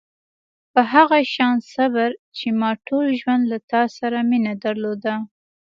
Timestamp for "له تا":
3.51-3.81